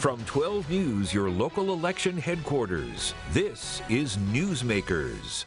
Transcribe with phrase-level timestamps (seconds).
[0.00, 5.44] From 12 News, your local election headquarters, this is Newsmakers.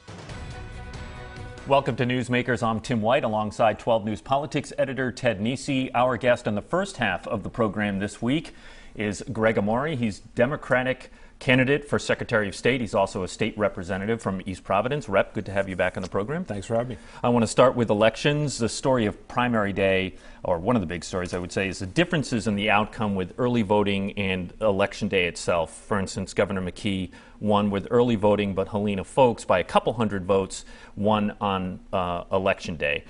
[1.67, 2.61] Welcome to Newsmakers.
[2.61, 5.89] I'm Tim White alongside 12 News Politics editor Ted Nesi.
[5.95, 8.53] Our guest on the first half of the program this week
[8.93, 9.87] is Gregg Amore.
[9.87, 12.79] He's Democratic candidate for Secretary of State.
[12.79, 15.09] He's also a state representative from East Providence.
[15.09, 16.45] Rep, good to have you back on the program.
[16.45, 16.97] Thanks for having me.
[17.21, 18.57] I want to start with elections.
[18.57, 21.79] The story of primary day, or one of the big stories, I would say, is
[21.79, 25.73] the differences in the outcome with early voting and election day itself.
[25.73, 30.25] For instance, Governor McKee won with early voting, but Helena Foulkes, by a couple hundred
[30.25, 30.63] votes,
[30.95, 33.03] won on uh, election day.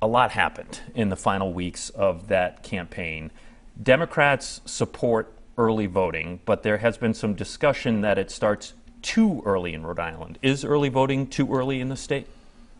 [0.00, 3.32] A lot happened in the final weeks of that campaign.
[3.82, 9.74] Democrats support early voting, but there has been some discussion that it starts too early
[9.74, 10.38] in Rhode Island.
[10.40, 12.26] Is early voting too early in the state?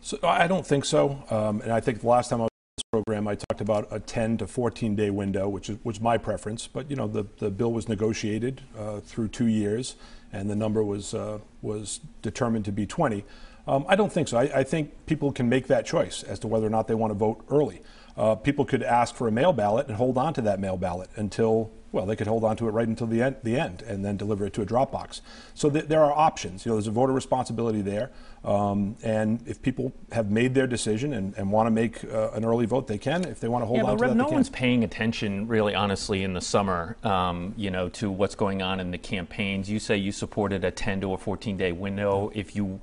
[0.00, 1.22] So, I don't think so.
[1.28, 3.86] Um, and I think the last time I was in this program, I talked about
[3.90, 6.66] a 10 to 14 day window, which is, was my preference.
[6.66, 9.96] But, you know, the, the bill was negotiated uh, through two years,
[10.32, 13.26] and the number was, uh, was determined to be 20.
[13.66, 14.38] Um, I don't think so.
[14.38, 17.10] I, I, think people can make that choice as to whether or not they want
[17.10, 17.82] to vote early.
[18.16, 21.10] Uh, people could ask for a mail ballot and hold on to that mail ballot
[21.16, 24.04] until well, they could hold on to it right until the end, the end and
[24.04, 25.20] then deliver it to a Dropbox.
[25.54, 26.64] So th- there are options.
[26.64, 28.10] You know, there's a voter responsibility there.
[28.44, 32.44] Um, and if people have made their decision and, and want to make uh, an
[32.44, 33.24] early vote, they can.
[33.24, 35.48] If they want to hold yeah, on but to Rev, that, no one's paying attention,
[35.48, 39.68] really, honestly, in the summer, um, you know, to what's going on in the campaigns.
[39.68, 42.30] You say you supported a 10 to a 14 day window.
[42.34, 42.80] If you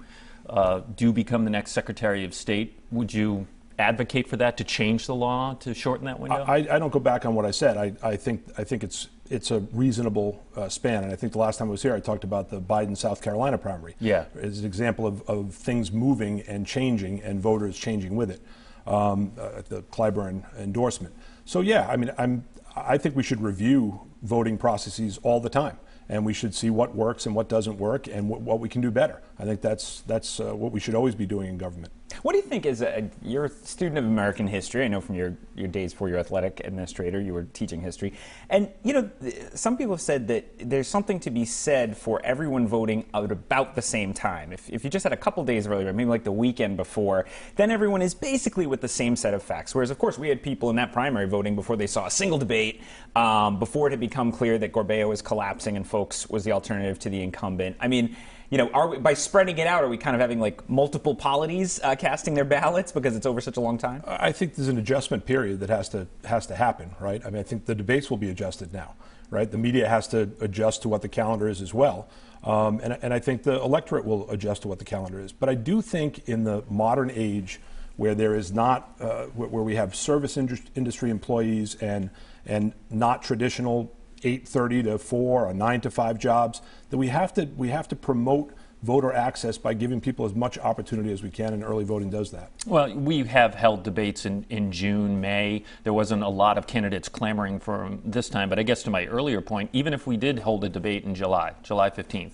[0.50, 3.48] uh, do become the next Secretary of State, would you
[3.80, 6.44] advocate for that to change the law to shorten that window?
[6.48, 7.78] I, I don't go back on what I said.
[7.78, 11.04] I, I think I think it's it's a reasonable uh, span.
[11.04, 13.22] And I think the last time I was here, I talked about the Biden South
[13.22, 13.96] Carolina primary.
[14.00, 18.42] Yeah, as an example of, of things moving and changing, and voters changing with it.
[18.86, 21.14] Um, uh, the Clyburn endorsement.
[21.44, 25.78] So yeah, I mean, I'm I think we should review voting processes all the time
[26.10, 28.82] and we should see what works and what doesn't work and what, what we can
[28.82, 29.22] do better.
[29.38, 31.94] I think that's that's uh, what we should always be doing in government.
[32.22, 34.84] What do you think is a you're a student of American history?
[34.84, 38.14] I know from your, your days before you're athletic administrator, you were teaching history,
[38.50, 39.10] and you know
[39.54, 43.76] some people have said that there's something to be said for everyone voting at about
[43.76, 44.52] the same time.
[44.52, 47.72] If, if you just had a couple days earlier, maybe like the weekend before, then
[47.72, 49.76] everyone is basically with the same set of facts.
[49.76, 52.38] Whereas of course we had people in that primary voting before they saw a single
[52.38, 52.82] debate,
[53.16, 57.00] um, before it had become clear that Gorbea was collapsing and Foulkes was the alternative
[57.00, 57.76] to the incumbent.
[57.80, 58.16] I mean
[58.50, 61.14] you know, are we, by spreading it out, are we kind of having like multiple
[61.14, 64.04] polities uh, casting their ballots because it's over such a long time?
[64.06, 67.22] I think there's an adjustment period that has to has to happen, right?
[67.26, 68.96] I mean, I think the debates will be adjusted now,
[69.30, 69.50] right?
[69.50, 72.08] The media has to adjust to what the calendar is as well.
[72.44, 75.34] Um, and, and I think the electorate will adjust to what the calendar is.
[75.34, 77.60] But I do think in the modern age,
[77.98, 82.10] where there is not, uh, where we have service industry employees and
[82.46, 83.92] and not traditional
[84.22, 87.96] 8:30 to 4 or 9 to 5 jobs that we have to we have to
[87.96, 88.52] promote
[88.84, 92.32] voter access by giving people as much opportunity as we can, and early voting does
[92.32, 92.52] that.
[92.66, 95.64] Well, we have held debates in, in June, May.
[95.84, 99.06] There wasn't a lot of candidates clamoring for this time, but I guess to my
[99.06, 102.32] earlier point, even if we did hold a debate in July, July 15th,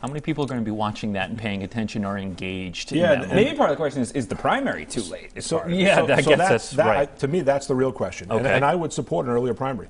[0.00, 2.92] how many people are going to be watching that and paying attention or engaged?
[2.92, 5.42] Yeah, maybe part of the question is: Is the primary too late?
[5.42, 7.08] So, yeah, so, I so guess that's, that's that, right.
[7.08, 8.38] I, to me, that's the real question, okay.
[8.38, 9.88] and, and I would support an earlier primary.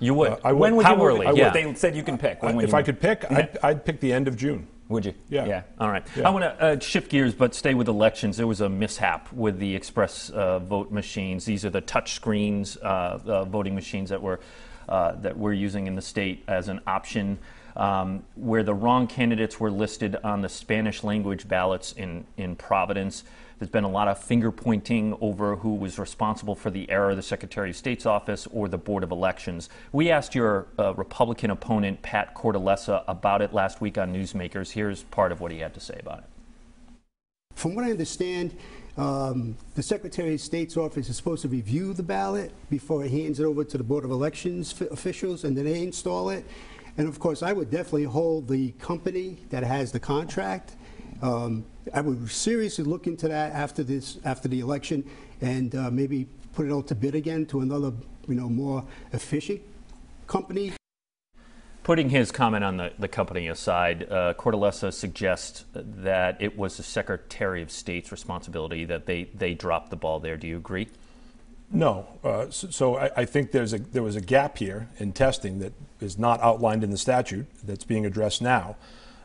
[0.00, 0.32] You would.
[0.32, 0.60] Uh, I would.
[0.60, 1.38] When would How you early?
[1.38, 1.50] Yeah.
[1.50, 2.42] They said you can pick.
[2.42, 4.66] When if I could pick, I'd, I'd, pick the end of June.
[4.88, 5.14] Would you?
[5.28, 5.46] Yeah.
[5.46, 5.62] Yeah.
[5.78, 6.06] All right.
[6.16, 6.26] Yeah.
[6.26, 8.36] I want to uh, shift gears, but stay with elections.
[8.36, 11.44] There was a mishap with the express uh, vote machines.
[11.44, 14.38] These are the touch screens uh, uh voting machines that we're
[14.88, 17.38] uh, that we're using in the state as an option.
[17.76, 23.22] Um, where the wrong candidates were listed on the Spanish language ballots in, in Providence.
[23.58, 27.22] There's been a lot of finger pointing over who was responsible for the error, the
[27.22, 29.68] Secretary of State's office or the Board of Elections.
[29.90, 34.70] We asked your uh, Republican opponent, Pat Cortellessa, about it last week on Newsmakers.
[34.70, 36.24] Here's part of what he had to say about it.
[37.56, 38.56] From what I understand,
[38.96, 43.40] um, the Secretary of State's office is supposed to review the ballot before it hands
[43.40, 46.44] it over to the Board of Elections f- officials, and then they install it.
[46.96, 50.76] And of course, I would definitely hold the company that has the contract
[51.22, 55.08] um, I would seriously look into that after this, after the election,
[55.40, 57.92] and uh, maybe put it out to bid again to another,
[58.26, 59.60] you know, more efficient
[60.26, 60.72] company.
[61.82, 66.82] Putting his comment on the, the company aside, uh, Cortellessa suggests that it was the
[66.82, 70.36] Secretary of State's responsibility that they, they dropped the ball there.
[70.36, 70.88] Do you agree?
[71.70, 72.06] No.
[72.22, 75.60] Uh, so, so I, I, think there's a, there was a gap here in testing
[75.60, 78.76] that is not outlined in the statute that's being addressed now.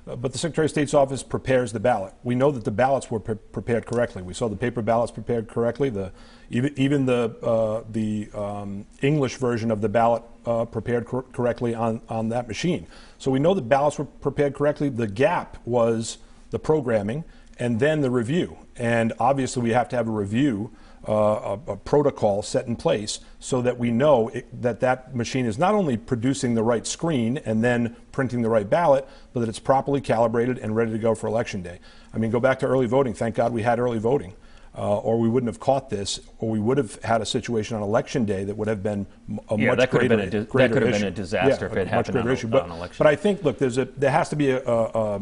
[0.05, 2.13] But the Secretary of State's office prepares the ballot.
[2.23, 4.21] We know that the ballots were pre- prepared correctly.
[4.21, 5.89] We saw the paper ballots prepared correctly.
[5.89, 6.11] The
[6.49, 11.73] even, even the uh, the um, English version of the ballot uh, prepared cor- correctly
[11.73, 12.87] on on that machine.
[13.17, 14.89] So we know the ballots were prepared correctly.
[14.89, 16.17] The gap was
[16.51, 17.23] the programming
[17.57, 18.57] and then the review.
[18.75, 20.71] And obviously, we have to have a review
[21.07, 25.45] uh, a, a, protocol set in place so that we know it, that that machine
[25.45, 29.49] is not only producing the right screen and then printing the right ballot, but that
[29.49, 31.79] it's properly calibrated and ready to go for election day.
[32.13, 33.13] I mean, go back to early voting.
[33.13, 34.33] Thank God we had early voting.
[34.75, 37.83] Uh, or we wouldn't have caught this, or we would have had a situation on
[37.83, 39.05] election day that would have been
[39.49, 40.99] a yeah, much that greater, been a di- that could have issue.
[40.99, 42.47] been a disaster yeah, if it happened much greater on, issue.
[42.47, 42.95] on But, election.
[42.97, 45.21] but I think, look, there's a there has to be a, a, a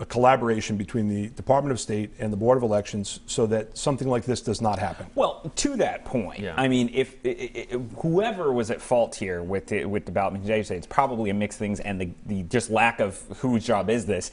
[0.00, 4.08] a collaboration between the Department of State and the Board of Elections so that something
[4.08, 5.06] like this does not happen.
[5.14, 6.54] Well, to that point, Yeah.
[6.56, 10.34] I mean, if, if, if whoever was at fault here with the, with the ballot
[10.44, 14.06] measure, it's probably a mixed things and the, the just lack of whose job is
[14.06, 14.30] this.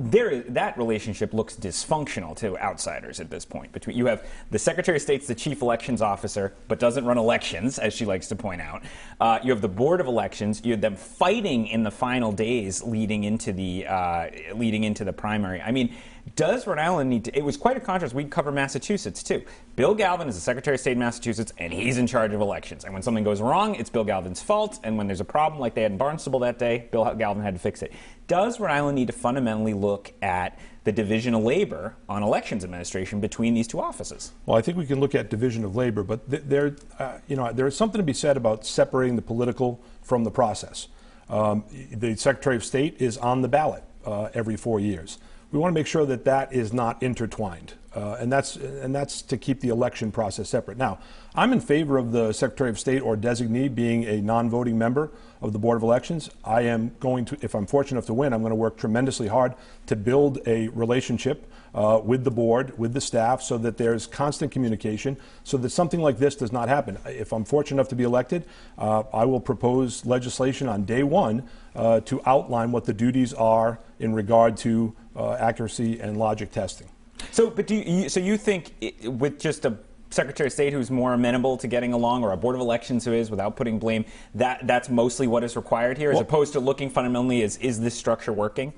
[0.00, 3.72] There, that relationship looks dysfunctional to outsiders at this point.
[3.72, 7.80] Between you have the Secretary of State's the chief elections officer, but doesn't run elections,
[7.80, 8.84] as she likes to point out.
[9.20, 10.60] Uh, you have the Board of Elections.
[10.64, 15.12] You have them fighting in the final days leading into the uh, leading into the
[15.12, 15.60] primary.
[15.60, 15.94] I mean,
[16.36, 17.36] does Rhode Island need to?
[17.36, 18.14] It was quite a contrast.
[18.14, 19.42] We cover Massachusetts too.
[19.76, 22.84] Bill Galvin is the Secretary of State in Massachusetts, and he's in charge of elections.
[22.84, 24.78] And when something goes wrong, it's Bill Galvin's fault.
[24.84, 27.54] And when there's a problem, like they had in Barnstable that day, Bill Galvin had
[27.54, 27.92] to fix it.
[28.26, 33.20] Does Rhode Island need to fundamentally look at the division of labor on elections administration
[33.20, 34.32] between these two offices?
[34.46, 37.36] Well, I think we can look at division of labor, but th- there, uh, you
[37.36, 40.88] know, there is something to be said about separating the political from the process.
[41.28, 45.18] Um, the Secretary of State is on the ballot uh, every four years.
[45.50, 49.22] We want to make sure that that is not intertwined, uh, and that's and that's
[49.22, 50.76] to keep the election process separate.
[50.76, 50.98] Now,
[51.34, 55.10] I'm in favor of the Secretary of State or designee being a non-voting member
[55.40, 56.30] of the Board of Elections.
[56.44, 59.28] I am going to, if I'm fortunate enough to win, I'm going to work tremendously
[59.28, 59.54] hard
[59.86, 64.52] to build a relationship uh, with the board, with the staff, so that there's constant
[64.52, 66.98] communication, so that something like this does not happen.
[67.06, 68.44] If I'm fortunate enough to be elected,
[68.76, 71.48] uh, I will propose legislation on day one
[71.78, 76.88] uh, to outline what the duties are in regard to uh, accuracy and logic testing.
[77.30, 79.78] So, but do you, so you think it, with just a
[80.10, 83.12] Secretary of State who's more amenable to getting along, or a Board of Elections who
[83.12, 84.04] is, without putting blame,
[84.34, 87.80] that that's mostly what is required here, as Well- opposed to looking fundamentally is is
[87.80, 88.72] this structure working?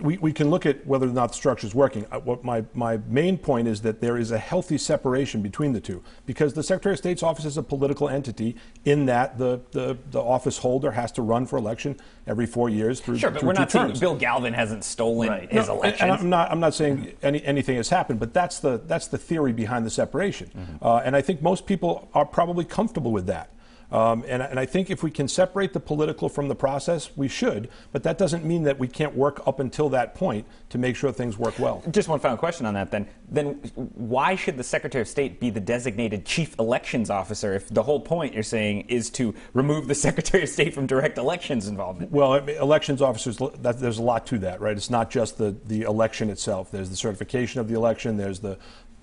[0.00, 2.06] We, we can look at whether or not the structure is working.
[2.10, 5.80] Uh, What my, my main point is that there is a healthy separation between the
[5.80, 9.98] two because the Secretary of State's office is a political entity in that the, the,
[10.10, 13.48] the office holder has to run for election every four years through, Sure, but through
[13.48, 14.00] we're not saying terms.
[14.00, 15.52] Bill Galvin hasn't stolen Right.
[15.52, 16.08] his No, and- election.
[16.10, 19.18] And I'm not, I'm not saying any, anything has happened, but that's the, that's the
[19.18, 20.50] theory behind the separation.
[20.56, 20.84] Mm-hmm.
[20.84, 23.50] Uh, and I think most people are probably comfortable with that.
[23.90, 27.28] Um, and, and I think if we can separate the political from the process, we
[27.28, 27.68] should.
[27.92, 31.10] But that doesn't mean that we can't work up until that point to make sure
[31.10, 31.82] things work well.
[31.90, 33.08] Just one final question on that then.
[33.30, 37.82] Then why should the Secretary of State be the designated chief elections officer if the
[37.82, 42.12] whole point you're saying is to remove the Secretary of State from direct elections involvement?
[42.12, 44.76] Well, I mean, elections officers, that, there's a lot to that, right?
[44.76, 46.70] It's not just the, the election itself.
[46.70, 48.58] There's the certification of the election, there's the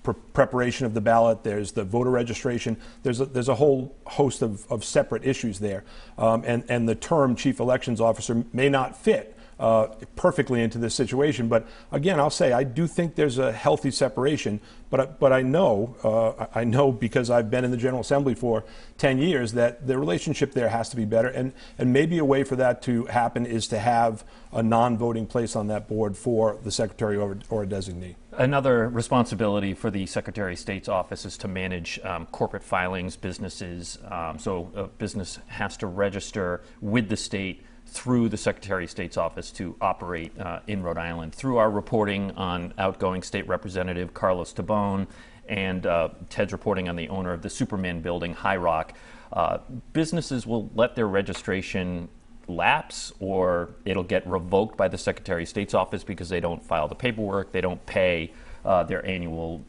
[0.06, 2.76] pre- preparation of the ballot, there's the voter registration.
[3.02, 5.84] There's a, there's a whole host of, of separate issues there.
[6.16, 9.35] Um, and, and the term chief elections officer may not fit.
[9.58, 9.86] Uh,
[10.16, 14.60] perfectly into this situation, but again, I'll say I do think there's a healthy separation.
[14.90, 18.64] But but I know uh, I know because I've been in the General Assembly for
[18.98, 21.28] 10 years that the relationship there has to be better.
[21.28, 25.56] And and maybe a way for that to happen is to have a non-voting place
[25.56, 28.14] on that board for the secretary or, or a designee.
[28.32, 33.98] Another responsibility for the Secretary of State's office is to manage um, corporate filings, businesses.
[34.10, 39.16] Um, so a business has to register with the state through the Secretary of State's
[39.16, 41.34] office to operate uh, in Rhode Island.
[41.34, 45.06] Through our reporting on outgoing state representative Carlos Tobon
[45.48, 48.94] and uh, Ted's reporting on the owner of the Superman building, High Rock,
[49.32, 49.58] uh,
[49.92, 52.08] businesses will let their registration
[52.48, 56.88] lapse or it'll get revoked by the Secretary of State's office because they don't file
[56.88, 58.32] the paperwork, they don't pay
[58.64, 59.64] uh, their annual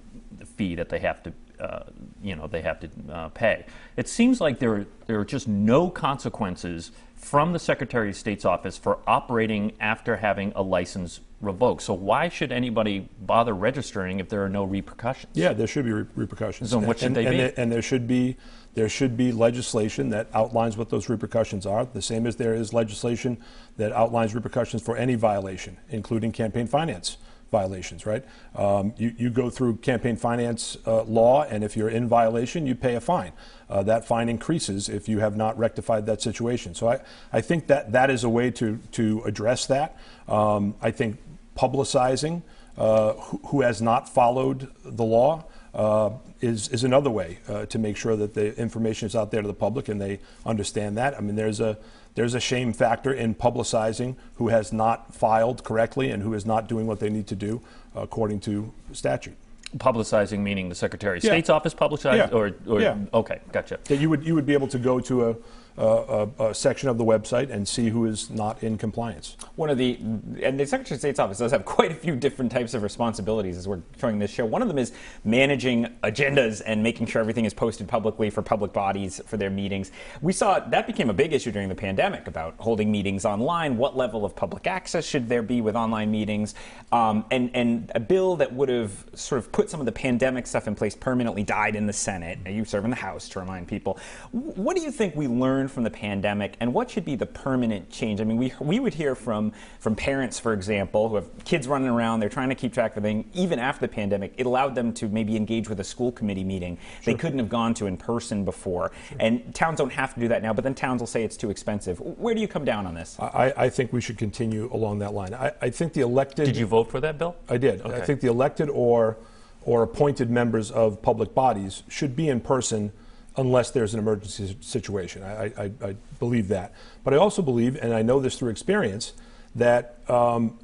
[0.55, 1.83] fee that they have to, uh,
[2.21, 3.65] you know, they have to uh, pay.
[3.95, 6.91] It seems like there there are just no consequences
[7.27, 11.81] from the Secretary of State's office for operating after having a license revoked.
[11.81, 15.33] So why should anybody bother registering if there are no repercussions?
[15.33, 16.69] Yeah, there should be re- repercussions.
[16.69, 17.37] So what should and, they and be?
[17.37, 18.37] There, and there should be
[18.75, 21.83] there should be legislation that outlines what those repercussions are.
[21.83, 23.37] The same as there is legislation
[23.75, 27.17] that outlines repercussions for any violation, including campaign finance
[27.51, 28.05] violations.
[28.05, 28.23] Right?
[28.55, 32.75] Um, you you go through campaign finance uh, law, and if you're in violation, you
[32.75, 33.33] pay a fine.
[33.69, 36.73] Uh, that fine increases if you have not rectified that situation.
[36.73, 36.99] So I,
[37.33, 39.97] I think that that is a way to to address that.
[40.27, 41.17] Um, I think
[41.55, 42.43] publicizing
[42.77, 46.11] uh, who, who has not followed the law uh,
[46.41, 49.47] is, is another way uh, to make sure that the information is out there to
[49.47, 51.17] the public and they understand that.
[51.17, 51.77] I mean, there's a,
[52.17, 56.67] there's a shame factor in publicizing who has not filed correctly and who is not
[56.67, 57.61] doing what they need to do
[57.95, 59.35] according to statute.
[59.77, 61.29] Publicizing meaning the Secretary of Yeah.
[61.29, 62.35] State's office publicized, Yeah.
[62.37, 62.97] or, or Yeah.
[63.13, 63.77] okay, gotcha.
[63.83, 65.35] That you would, you would be able to go to a,
[65.77, 69.37] a section of the website and see who is not in compliance.
[69.55, 69.97] One of the,
[70.41, 73.57] and the Secretary of State's office does have quite a few different types of responsibilities
[73.57, 74.45] as we're showing this show.
[74.45, 74.91] One of them is
[75.23, 79.91] managing agendas and making sure everything is posted publicly for public bodies for their meetings.
[80.21, 83.77] We saw that became a big issue during the pandemic about holding meetings online.
[83.77, 86.55] What level of public access should there be with online meetings?
[86.91, 90.47] Um, and, and a bill that would have sort of put some of the pandemic
[90.47, 92.39] stuff in place permanently died in the Senate.
[92.47, 93.99] You serve in the House, to remind people.
[94.31, 97.89] What do you think we learned from the pandemic, and what should be the permanent
[97.89, 98.21] change?
[98.21, 101.89] I mean, we, we would hear from, from parents, for example, who have kids running
[101.89, 103.29] around, they're trying to keep track of everything.
[103.33, 106.77] Even after the pandemic, it allowed them to maybe engage with a school committee meeting
[107.05, 108.91] they couldn't have gone to in person before.
[109.19, 111.49] And towns don't have to do that now, but then towns will say it's too
[111.49, 111.99] expensive.
[111.99, 113.17] Where do you come down on this?
[113.19, 115.33] I, I think we should continue along that line.
[115.33, 116.45] I, I think the elected.
[116.45, 117.35] Did you vote for that bill?
[117.49, 117.81] I did.
[117.81, 119.17] I think the elected or
[119.61, 122.91] or appointed members of public bodies should be in person
[123.37, 125.23] unless there's an emergency situation.
[125.23, 126.73] I, I, I believe that.
[127.03, 129.13] But I also believe, and I know this through experience,
[129.55, 130.59] that um,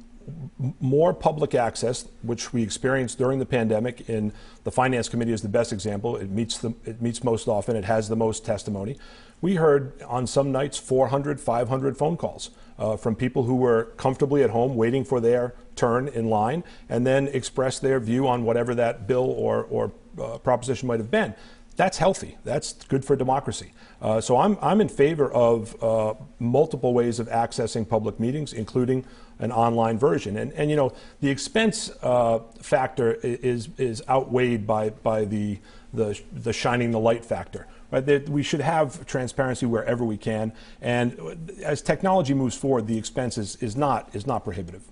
[0.80, 4.32] more public access, which we experienced during the pandemic, in
[4.64, 6.16] the finance committee is the best example.
[6.16, 7.76] It meets the, it meets most often.
[7.76, 8.96] It has the most testimony.
[9.40, 14.42] We heard on some nights 400, 500 phone calls uh, from people who were comfortably
[14.42, 18.74] at home waiting for their turn in line, and then express their view on whatever
[18.74, 21.34] that bill or or uh, proposition might have been.
[21.76, 22.38] That's healthy.
[22.44, 23.72] That's good for democracy.
[24.00, 29.04] Uh, so I'm, I'm in favor of uh, multiple ways of accessing public meetings, including
[29.40, 30.36] an online version.
[30.36, 35.58] And, and you know, the expense uh, factor is, is outweighed by, by the,
[35.92, 37.66] the, the shining the light factor.
[37.90, 38.06] Right?
[38.06, 40.52] That we should have transparency wherever we can.
[40.80, 44.82] And as technology moves forward, the expense is, is, not, is not prohibitive.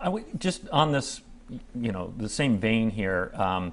[0.00, 1.22] I w- just on this,
[1.74, 3.32] you know, the same vein here.
[3.34, 3.72] Um,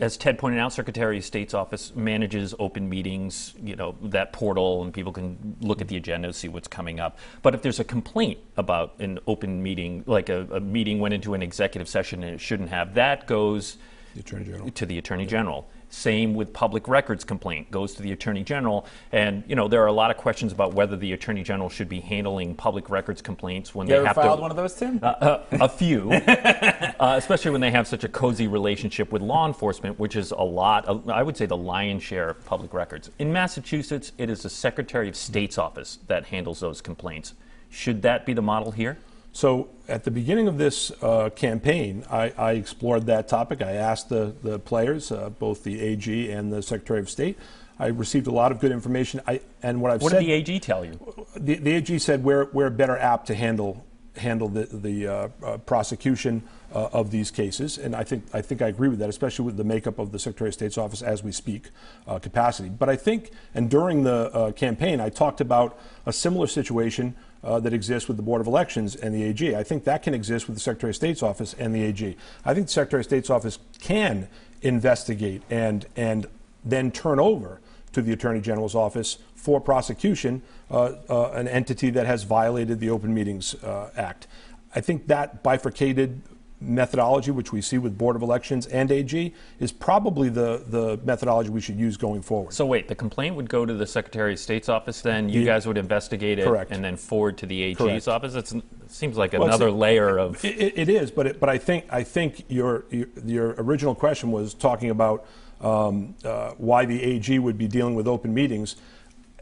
[0.00, 4.82] as Ted pointed out, Secretary of State's office manages open meetings, you know, that portal,
[4.82, 7.18] and people can look at the agenda, see what's coming up.
[7.42, 11.34] But if there's a complaint about an open meeting, like a, a meeting went into
[11.34, 13.76] an executive session and it shouldn't have, that goes
[14.14, 14.70] The Attorney General.
[14.70, 15.68] to the Attorney General.
[15.94, 19.86] Same with public records complaint goes to the Attorney General, and you know there are
[19.86, 23.74] a lot of questions about whether the Attorney General should be handling public records complaints
[23.76, 24.42] when You they have filed to.
[24.42, 24.98] one of those, Tim?
[25.00, 29.46] Uh, uh, a few, uh, especially when they have such a cozy relationship with law
[29.46, 31.08] enforcement, which is a lot.
[31.08, 33.10] I would say the lion's share of public records.
[33.20, 37.34] In Massachusetts, it is the Secretary of State's office that handles those complaints.
[37.70, 38.98] Should that be the model here?
[39.34, 43.62] So at the beginning of this uh, campaign, I, I explored that topic.
[43.62, 47.36] I asked the, the players, uh, both the AG and the Secretary of State.
[47.76, 49.20] I received a lot of good information.
[49.26, 51.26] I, and what I've What said, did the AG tell you?
[51.36, 53.84] the, the AG said we're, we're better apt to handle
[54.16, 58.62] handle the, the uh, uh, prosecution uh, of these cases, and I think I think
[58.62, 61.22] I agree with that, especially with the makeup of the Secretary of State's office as
[61.22, 61.70] we speak
[62.06, 62.68] uh, capacity.
[62.68, 67.14] But I think, and during the uh, campaign, I talked about a similar situation
[67.44, 69.54] uh, that exists with the Board of Elections and the AG.
[69.54, 72.16] I think that can exist with the Secretary of State's office and the AG.
[72.44, 74.28] I think the Secretary of State's office can
[74.62, 76.26] investigate and and
[76.64, 77.60] then turn over
[77.92, 82.90] to the Attorney General's office for prosecution uh, uh, an entity that has violated the
[82.90, 84.26] Open Meetings uh, Act.
[84.74, 86.22] I think that bifurcated
[86.64, 91.50] methodology, which we see with Board of Elections and AG, is probably the, the methodology
[91.50, 92.52] we should use going forward.
[92.52, 95.00] So wait, the complaint would go to the Secretary of State's office.
[95.00, 96.70] Then you The- guys would investigate it, Correct.
[96.72, 98.08] and then forward to the AG's Correct.
[98.08, 98.34] office.
[98.34, 100.44] It's, it seems like Well, another layer of.
[100.44, 103.94] It, it- it is, but it, but I think I think your, your your original
[103.94, 105.24] question was talking about
[105.60, 108.76] um, uh, why the AG would be dealing with open meetings.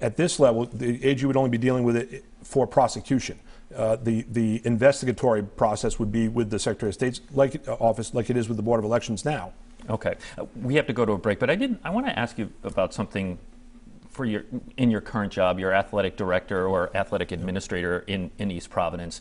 [0.01, 3.39] At this level, the AG would only be dealing with it for prosecution.
[3.75, 8.13] Uh, the the investigatory process would be with the Secretary of State's like uh, office,
[8.15, 9.53] like it is with the Board of Elections now.
[9.91, 11.79] Okay, Uh, we have to go to a break, but I did.
[11.83, 13.39] I want to ask you about something
[14.11, 14.45] for your
[14.77, 19.21] in your current job, your athletic director or athletic administrator in, in East Providence.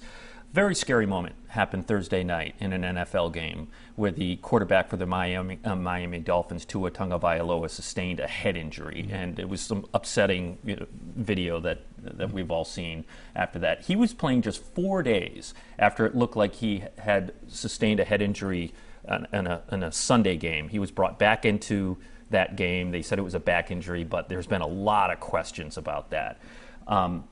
[0.53, 5.05] Very scary moment happened Thursday night in an NFL game where the quarterback for the
[5.05, 10.57] Miami uh, Miami Dolphins, Tua Tagovailoa, sustained a head injury, and it was some upsetting
[10.65, 13.83] you know, video that that we've all seen after that.
[13.83, 18.21] He was playing just four days after it looked like he had sustained a head
[18.21, 18.73] injury
[19.07, 20.67] in, in, a, in a Sunday game.
[20.67, 21.97] He was brought back into
[22.29, 22.91] that game.
[22.91, 26.09] They said it was a back injury, but there's been a lot of questions about
[26.09, 26.41] that.
[26.87, 27.25] Um,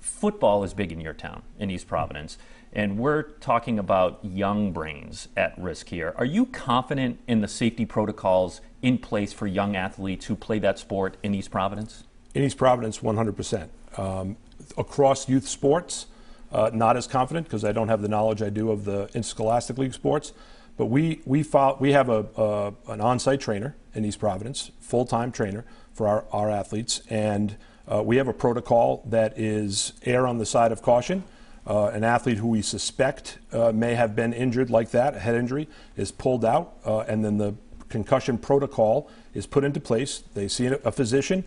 [0.00, 2.38] football is big in your town, in East Providence,
[2.74, 6.12] and we're talking about young brains at risk here.
[6.16, 10.78] Are you confident in the safety protocols in place for young athletes who play that
[10.78, 12.04] sport in East Providence?
[12.34, 13.68] In East Providence, 100%.
[13.96, 14.36] Um,
[14.76, 16.06] across youth sports,
[16.50, 19.78] uh, not as confident because I don't have the knowledge I do of the interscholastic
[19.78, 20.32] league sports.
[20.76, 25.64] But we we follow, we have a an on-site trainer in East Providence, full-time trainer
[25.92, 30.46] for our, our athletes, and uh, we have a protocol that is err on the
[30.46, 31.22] side of caution.
[31.66, 35.34] Uh, an athlete who we suspect uh, may have been injured like that, a head
[35.34, 35.66] injury,
[35.96, 37.54] is pulled out, uh, and then the
[37.88, 40.24] concussion protocol is put into place.
[40.34, 41.44] They see a physician.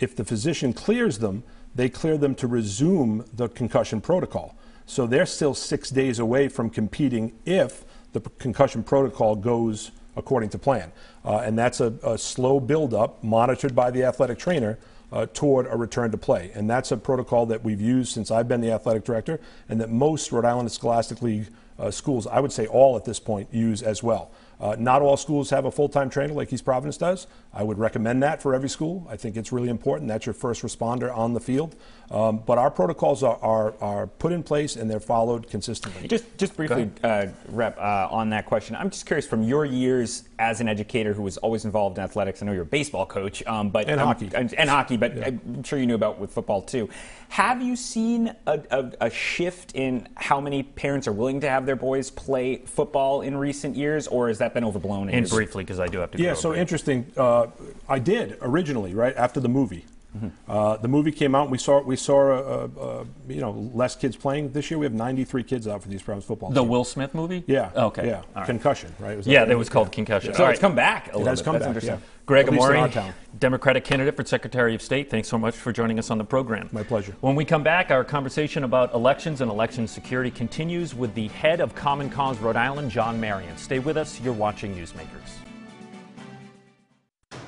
[0.00, 1.44] If the physician clears them,
[1.74, 4.54] they clear them to resume the concussion protocol.
[4.86, 10.58] So they're still six days away from competing if the concussion protocol goes according to
[10.58, 10.92] plan.
[11.24, 14.78] Uh, and that's a, a slow buildup monitored by the athletic trainer
[15.14, 16.50] uh, toward a return to play.
[16.54, 19.88] And that's a protocol that we've used since I've been the athletic director and that
[19.88, 21.46] most Rhode Island Scholastic League
[21.78, 24.32] uh, schools, I would say all at this point, use as well.
[24.60, 27.26] Uh, not all schools have a full time trainer like East Providence does.
[27.52, 29.06] I would recommend that for every school.
[29.08, 30.08] I think it's really important.
[30.08, 31.76] That's your first responder on the field.
[32.10, 36.06] Um, but our protocols are, are, are, put in place and they're followed consistently.
[36.06, 40.24] Just, just briefly, uh, Rep, uh, on that question, I'm just curious from your years
[40.38, 42.42] as an educator who was always involved in athletics.
[42.42, 45.26] I know you're a baseball coach, um, but and hockey, and, and hockey, but yeah.
[45.28, 46.90] I'm sure you knew about with football too.
[47.28, 51.66] Have you seen a, a, a, shift in how many parents are willing to have
[51.66, 55.08] their boys play football in recent years, or has that been overblown?
[55.08, 56.22] And briefly, because I do have to.
[56.22, 56.60] Yeah, so break.
[56.60, 57.06] interesting.
[57.16, 57.46] Uh,
[57.88, 59.86] I did originally, right after the movie.
[60.16, 60.50] Mm-hmm.
[60.50, 61.42] Uh, the movie came out.
[61.42, 64.78] And we saw we saw uh, uh, you know less kids playing this year.
[64.78, 66.50] We have 93 kids out for these Browns football.
[66.50, 66.68] The team.
[66.68, 67.44] Will Smith movie?
[67.46, 67.70] Yeah.
[67.74, 68.06] Okay.
[68.06, 68.22] Yeah.
[68.34, 68.46] Right.
[68.46, 69.16] Concussion, right?
[69.16, 69.94] Was yeah, that was called yeah.
[69.94, 70.30] Concussion.
[70.30, 70.36] Yeah.
[70.36, 71.14] So it's come back.
[71.14, 71.44] A it has bit.
[71.44, 71.82] come That's back.
[71.82, 71.98] Yeah.
[72.26, 72.90] Gregg Amore,
[73.38, 75.10] Democratic candidate for Secretary of State.
[75.10, 76.70] Thanks so much for joining us on the program.
[76.72, 77.14] My pleasure.
[77.20, 81.60] When we come back, our conversation about elections and election security continues with the head
[81.60, 83.58] of Common Cause Rhode Island, John Marion.
[83.58, 84.20] Stay with us.
[84.22, 85.43] You're watching Newsmakers.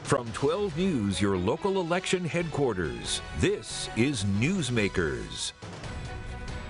[0.02, 5.52] From 12 News, your local election headquarters, this is Newsmakers.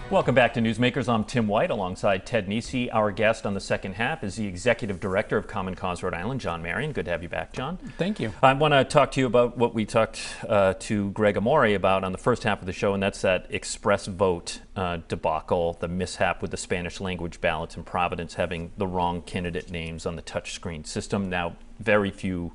[0.08, 1.08] Welcome back to Newsmakers.
[1.08, 2.88] I'm Tim White alongside Ted Nesi.
[2.92, 6.40] Our guest on the second half is the Executive Director of Common Cause Rhode Island,
[6.40, 6.92] John Marion.
[6.92, 7.76] Good to have you back, John.
[7.98, 8.32] Thank you.
[8.40, 12.04] I want to talk to you about what we talked uh, to Gregg Amore about
[12.04, 15.88] on the first half of the show, and that's that express vote uh, debacle, the
[15.88, 20.22] mishap with the Spanish language ballots in Providence having the wrong candidate names on the
[20.22, 21.28] touchscreen system.
[21.28, 22.52] Now, very few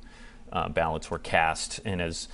[0.52, 1.80] uh, ballots were cast.
[1.84, 2.28] And as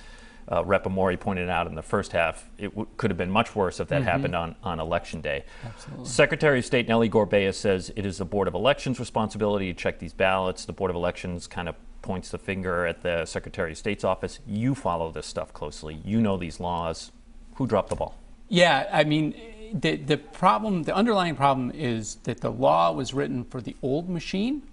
[0.51, 0.85] uh, Rep.
[0.85, 3.87] Amore pointed out in the first half, it w- could have been much worse if
[3.89, 4.09] that mm-hmm.
[4.09, 5.45] happened on, on election day.
[5.63, 6.05] Absolutely.
[6.05, 9.99] Secretary of State Nellie Gorbea says it is the Board of Elections' responsibility to check
[9.99, 10.65] these ballots.
[10.65, 14.39] The Board of Elections kind of points the finger at the Secretary of State's office.
[14.47, 16.01] You follow this stuff closely.
[16.03, 17.11] You know these laws.
[17.55, 18.15] Who dropped the ball?
[18.47, 19.35] Yeah, I mean,
[19.73, 24.09] the, the problem, the underlying problem is that the law was written for the old
[24.09, 24.63] machine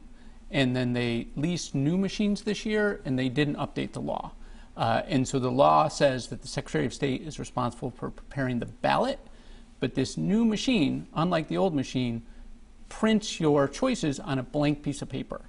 [0.51, 4.33] and then they leased new machines this year and they didn't update the law.
[4.77, 8.59] Uh, and so the law says that the Secretary of State is responsible for preparing
[8.59, 9.19] the ballot,
[9.81, 12.23] but this new machine, unlike the old machine,
[12.89, 15.41] prints your choices on a blank piece of paper.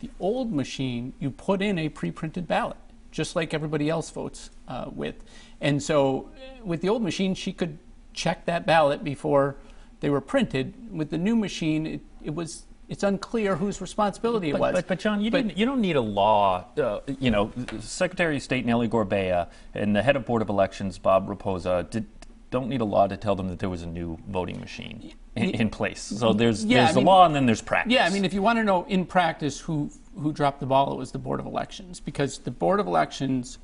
[0.00, 2.76] The old machine, you put in a pre printed ballot,
[3.10, 5.16] just like everybody else votes uh, with.
[5.60, 7.78] And so uh, with the old machine, she could
[8.12, 9.56] check that ballot before
[10.00, 10.74] they were printed.
[10.92, 14.72] With the new machine, it, it was it's unclear whose responsibility but, it was.
[14.74, 16.66] But, but John, you, but, you don't need a law.
[16.78, 20.98] Uh, you know, Secretary of State Nellie Gorbea and the head of Board of Elections,
[20.98, 22.06] Bob Rapoza, did,
[22.50, 25.50] don't need a law to tell them that there was a new voting machine in,
[25.50, 26.00] in place.
[26.00, 27.92] So there's yeah, there's I the mean, law and then there's practice.
[27.92, 30.92] Yeah, I mean, if you want to know in practice who who dropped the ball,
[30.92, 33.58] it was the Board of Elections because the Board of Elections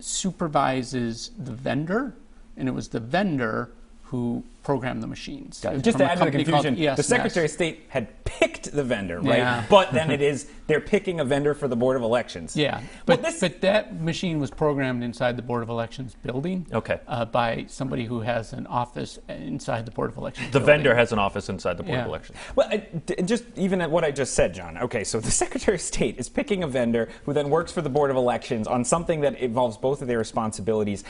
[0.00, 2.14] supervises the vendor,
[2.56, 3.72] and it was the vendor
[4.04, 5.60] who programmed the machines.
[5.80, 9.38] Just to add to the confusion, the Secretary of State had picked the vendor, right?
[9.38, 9.64] Yeah.
[9.74, 12.56] But then it is they're picking a vendor for the Board of Elections.
[12.56, 13.40] Yeah, but well, this...
[13.40, 16.66] but that machine was programmed inside the Board of Elections building.
[16.72, 17.00] Okay.
[17.06, 20.46] Uh, by somebody who has an office inside the Board of Elections.
[20.46, 20.66] The building.
[20.66, 22.02] vendor has an office inside the Board yeah.
[22.02, 22.38] of Elections.
[22.56, 22.86] Well, I,
[23.22, 24.78] just even at what I just said, John.
[24.78, 27.90] Okay, so the Secretary of State is picking a vendor who then works for the
[27.90, 31.04] Board of Elections on something that involves both of their responsibilities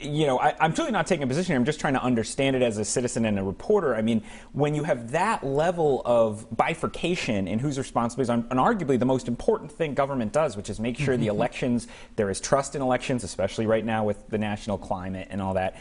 [0.00, 1.56] you know, I, am truly not taking a position here.
[1.56, 3.94] I'm just trying to understand it as a citizen and a reporter.
[3.94, 4.22] I mean,
[4.52, 9.72] when you have that level of bifurcation in whose responsibilities, and arguably the most important
[9.72, 11.36] thing government does, which is make sure the mm-hmm.
[11.36, 15.54] elections, there is trust in elections, especially right now with the national climate and all
[15.54, 15.76] that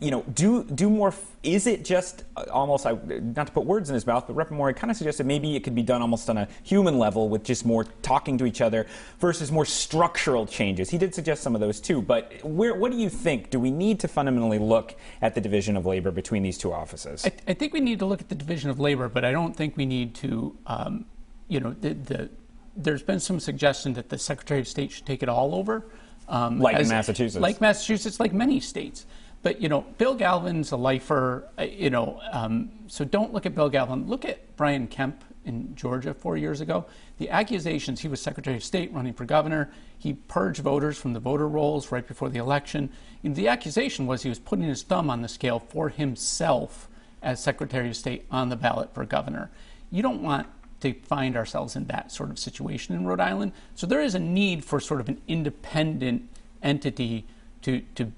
[0.00, 1.12] you know, do do more.
[1.42, 4.48] Is it just uh, almost I, not to put words in his mouth, but Rep.
[4.48, 7.66] Kind of suggested maybe it could be done almost on a human level with just
[7.66, 8.86] more talking to each other
[9.18, 10.88] versus more structural changes.
[10.88, 12.00] He did suggest some of those too.
[12.00, 13.50] But where, what do you think?
[13.50, 17.26] Do we need to fundamentally look at the division of labor between these two offices?
[17.26, 19.54] I, I think we need to look at the division of labor, but I don't
[19.54, 21.04] think we need to, um,
[21.48, 22.30] you know, the, the
[22.74, 25.84] there's been some suggestion that the Secretary of State should take it all over.
[26.28, 27.42] Um, like in Massachusetts.
[27.42, 29.04] Like Massachusetts, like many states.
[29.42, 31.48] But you know, Bill Galvin's a lifer.
[31.58, 34.06] Uh, you know, um, so don't look at Bill Galvin.
[34.06, 36.84] Look at Brian Kemp in Georgia four years ago.
[37.18, 39.70] The accusations he was Secretary of State running for governor.
[39.98, 42.90] He purged voters from the voter rolls right before the election.
[43.22, 46.88] Know, the accusation was he was putting his thumb on the scale for himself
[47.22, 49.50] as Secretary of State on the ballot for governor.
[49.90, 50.46] You don't want
[50.80, 53.52] to find ourselves in that sort of situation in Rhode Island.
[53.74, 56.28] So there is a need for sort of an independent
[56.62, 57.26] entity
[57.62, 58.12] to, to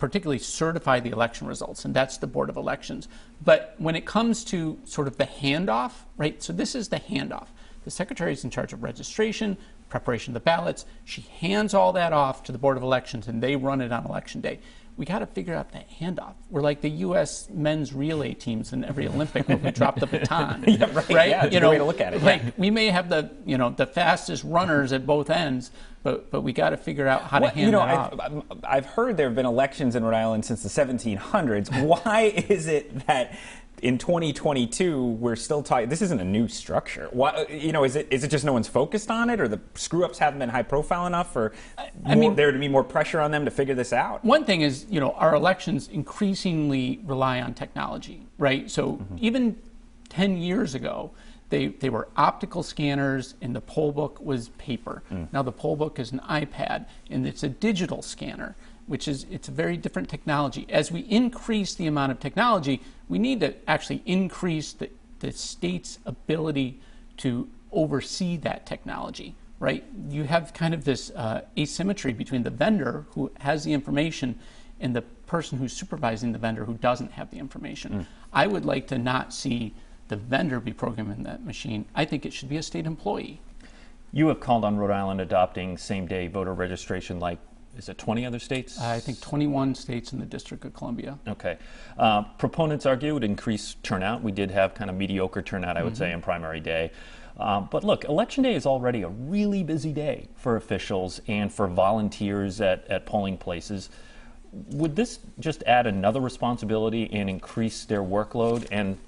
[0.00, 3.06] particularly certify the election results, and that's the Board of Elections.
[3.44, 6.42] But when it comes to sort of the handoff, right?
[6.42, 7.48] So this is the handoff.
[7.84, 9.56] The secretary is in charge of registration,
[9.88, 10.86] preparation of the ballots.
[11.04, 14.04] She hands all that off to the Board of Elections, and they run it on
[14.06, 14.60] election day
[15.00, 16.34] we got to figure out that handoff.
[16.50, 17.48] We're like the U.S.
[17.48, 21.08] men's relay teams in every Olympic where we drop the baton, yeah, right?
[21.08, 21.28] right?
[21.30, 22.22] Yeah, you know, way to look at it.
[22.22, 22.50] Like yeah.
[22.58, 25.70] we may have the you know the fastest runners at both ends,
[26.02, 28.44] but but we got to figure out how well, to hand you know, I've, off.
[28.62, 31.82] I've heard there have been elections in Rhode Island since the 1700s.
[31.82, 33.38] Why is it that
[33.82, 38.06] in 2022 we're still talking this isn't a new structure why you know is it
[38.10, 40.62] is it just no one's focused on it or the screw ups haven't been high
[40.62, 43.74] profile enough or I more, mean, there to be more pressure on them to figure
[43.74, 48.92] this out one thing is you know our elections increasingly rely on technology right so
[48.92, 49.16] mm-hmm.
[49.18, 49.56] even
[50.10, 51.12] 10 years ago
[51.50, 55.02] they, they were optical scanners and the poll book was paper.
[55.10, 55.32] Mm.
[55.32, 58.54] Now the poll book is an iPad and it's a digital scanner
[58.90, 60.66] which is it's a very different technology.
[60.68, 66.00] As we increase the amount of technology, we need to actually increase the, the state's
[66.06, 66.80] ability
[67.18, 69.84] to oversee that technology, right?
[70.08, 74.36] You have kind of this uh, asymmetry between the vendor who has the information
[74.80, 77.92] and the person who's supervising the vendor who doesn't have the information.
[77.92, 78.06] Mm.
[78.32, 79.72] I would like to not see
[80.08, 81.84] the vendor be programming that machine.
[81.94, 83.40] I think it should be a state employee.
[84.12, 87.38] You have called on Rhode Island adopting same day voter registration like
[87.76, 88.80] is it 20 other states?
[88.80, 91.18] Uh, I think 21 states in the District of Columbia.
[91.26, 91.56] Okay.
[91.98, 94.22] Uh, proponents argue it would increase turnout.
[94.22, 95.98] We did have kind of mediocre turnout, I would mm-hmm.
[95.98, 96.92] say, in primary day.
[97.38, 101.66] Um, but look, election day is already a really busy day for officials and for
[101.68, 103.88] volunteers at, at polling places.
[104.52, 108.66] Would this just add another responsibility and increase their workload?
[108.70, 108.98] And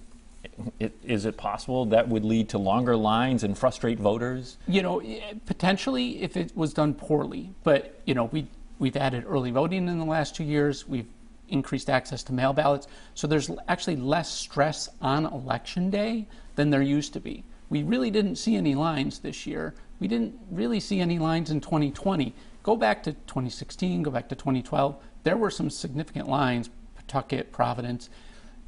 [0.79, 4.59] it, is it possible that would lead to longer lines and frustrate voters?
[4.67, 7.53] You know, eh, potentially if it was done poorly.
[7.65, 8.47] But, you know, we,
[8.79, 10.89] we've added early voting in the last two years.
[10.89, 11.09] We've
[11.49, 12.87] increased access to mail ballots.
[13.15, 16.27] So there's actually less stress on election day
[16.57, 17.45] than there used to be.
[17.69, 19.75] We really didn't see any lines this year.
[20.01, 22.35] We didn't really see any lines in 2020.
[22.63, 25.03] Go back to 2016, go back to 2012.
[25.25, 28.09] There were some significant lines, Pawtucket, Providence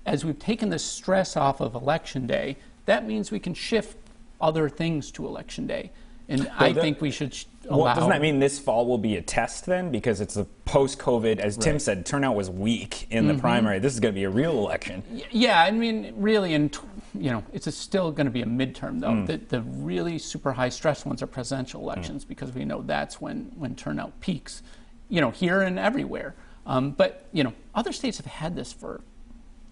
[0.07, 3.97] as we've taken the stress off of election day, that means we can shift
[4.41, 5.91] other things to election day.
[6.29, 7.37] And I think we should
[7.69, 7.85] allow.
[7.85, 9.91] Well, doesn't that mean this fall will be a test then?
[9.91, 11.65] Because it's a post COVID, as right.
[11.65, 13.37] Tim said, turnout was weak in mm-hmm.
[13.37, 13.79] the primary.
[13.79, 15.03] This is going to be a real election.
[15.31, 16.75] Yeah, I mean, really, and
[17.13, 19.09] you know, it's still going to be a midterm though.
[19.09, 19.27] Mm.
[19.27, 21.85] The, the really super high stress ones are presidential mm.
[21.85, 22.29] elections mm.
[22.29, 24.63] because we know that's when when turnout peaks.
[25.11, 26.35] You know, here and everywhere.
[26.67, 29.03] Um, but you know, other states have had this for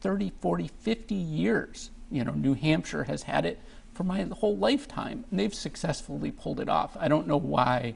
[0.02, 1.90] 30, 40, 50 years.
[2.10, 3.58] You know, New Hampshire has had it
[3.94, 6.96] for my whole lifetime, and they've successfully pulled it off.
[6.98, 7.94] I don't know why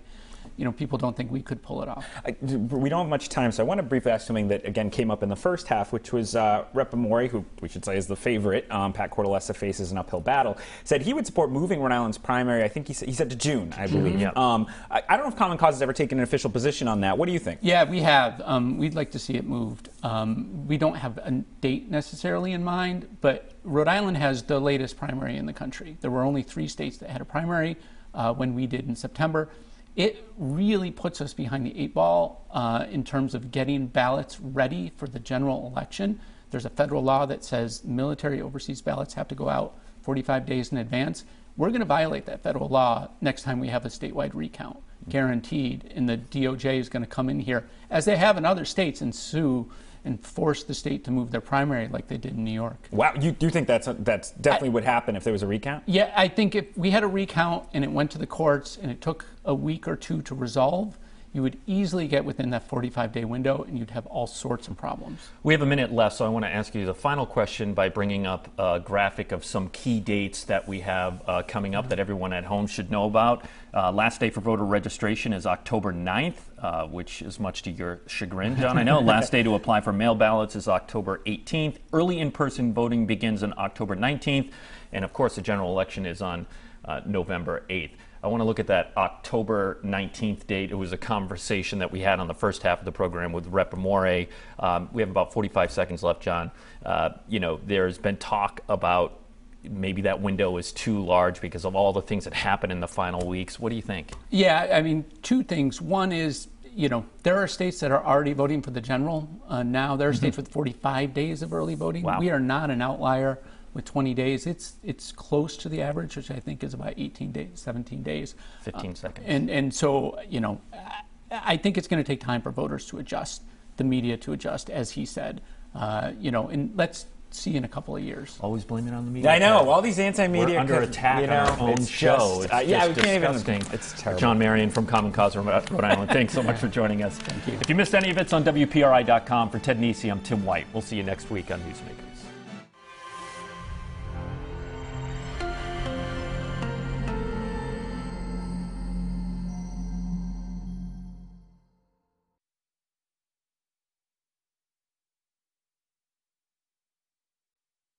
[0.57, 2.07] you know, people don't think we could pull it off.
[2.25, 4.91] I, we don't have much time, so I want to briefly ask something that again
[4.91, 6.95] came up in the first half, which was uh, Rep.
[6.95, 8.71] Amore, who we should say is the favorite.
[8.71, 10.57] Um, Pat Cortellessa faces an uphill battle.
[10.85, 12.65] Said he would support moving Rhode Island's primary.
[12.65, 14.15] I think he said, he said to June, I believe.
[14.15, 14.21] Mm-hmm.
[14.23, 14.33] Yeah.
[14.37, 17.01] Um, I, I, don't know if Common Cause has ever taken an official position on
[17.03, 17.19] that.
[17.19, 17.61] What do you think?
[17.63, 18.41] Yeah, we have.
[18.45, 19.91] Um, we'd like to see it moved.
[20.03, 24.97] Um, we don't have a date necessarily in mind, but Rhode Island has the latest
[24.97, 25.99] primary in the country.
[26.01, 27.77] There were only three states that had a primary
[28.15, 29.51] uh, when we did in September
[29.97, 34.93] it really puts us behind the eight ball uh, in terms of getting ballots ready
[34.97, 36.21] for the general election.
[36.51, 40.71] There's a federal law that says military overseas ballots have to go out 45 days
[40.71, 41.25] in advance.
[41.57, 44.79] We're going to violate that federal law next time we have a statewide recount,
[45.09, 45.91] guaranteed.
[45.95, 49.01] And the DOJ is going to come in here, as they have in other states,
[49.01, 49.71] and sue
[50.07, 52.89] and force the state to move their primary like they did in New York.
[52.91, 55.47] Wow, you do think that's a, that's definitely I, would happen if there was a
[55.47, 55.83] recount?
[55.87, 58.91] Yeah, I think if we had a recount and it went to the courts and
[58.91, 60.97] it took a week or two to resolve,
[61.37, 64.77] you would easily get within that 45 day window and you'd have all sorts of
[64.77, 65.29] problems.
[65.43, 67.91] We have a minute left, so I want to ask you the final question by
[67.91, 71.99] bringing up a graphic of some key dates that we have uh, coming up that
[71.99, 73.45] everyone at home should know about.
[73.75, 78.01] Uh, last day for voter registration is October 9th, uh, which is much to your
[78.07, 78.79] chagrin, John.
[78.79, 79.01] I know.
[79.07, 81.77] last day to apply for mail ballots is October 18th.
[81.93, 84.51] Early in person voting begins on October 19th.
[84.91, 86.47] And of course, the general election is on
[86.87, 87.91] uh, November 8th.
[88.23, 90.71] I want to look at that October 19th date.
[90.71, 93.47] It was a conversation that we had on the first half of the program with
[93.47, 93.75] Rep.
[93.75, 94.27] Amore.
[94.59, 96.51] Um, we have about 45 seconds left, John.
[96.85, 99.21] Uh, you know, there's been talk about
[99.63, 102.89] maybe that window is too large because of all the things that happen in the
[102.89, 103.59] final weeks.
[103.59, 104.13] What do you think?
[104.31, 105.81] Yeah, I mean, two things.
[105.81, 109.29] One is, you know, there are states that are already voting for the general.
[109.49, 112.03] Uh, now there are states with 45 days of early voting.
[112.03, 112.21] Wow.
[112.21, 113.41] We are not an outlier
[113.77, 114.47] with 20 days.
[114.47, 118.35] It's it's close to the average, which I think is about 18 days, 17 days.
[118.63, 119.27] 15 seconds.
[119.29, 122.87] And and so you know, I- I think it's going to take time for voters
[122.87, 123.43] to adjust,
[123.77, 125.41] the media to adjust, as he said.
[125.75, 128.39] Uh, you know, and let's see in a couple of years.
[128.41, 129.29] Always blame it on the media.
[129.31, 130.55] I know all these anti-media.
[130.55, 132.17] We're under attack you know, on our own it's show.
[132.17, 133.55] just- it's uh, yeah, just we can't disgusting.
[133.57, 133.73] even.
[133.75, 134.21] It's terrible.
[134.21, 136.11] John Marion from Common Cause Rhode Rhode Island.
[136.11, 137.19] Thanks so much for joining us.
[137.19, 137.55] Thank you.
[137.61, 139.51] If you missed any of it, it's on WPRI.com.
[139.51, 140.67] For Ted Nesi, I'm Tim White.
[140.73, 142.16] We'll see you next week on Newsmakers.